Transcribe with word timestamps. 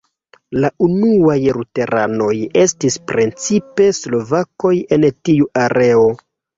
La 0.61 0.69
unuaj 0.85 1.35
luteranoj 1.57 2.31
estis 2.63 2.99
precipe 3.13 3.89
slovakoj 4.01 4.77
en 4.99 5.11
tiu 5.25 5.53
areo. 5.69 6.13